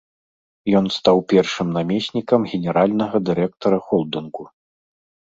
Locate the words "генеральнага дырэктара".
2.53-3.79